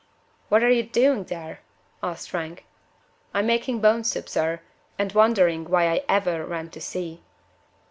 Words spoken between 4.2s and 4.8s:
sir,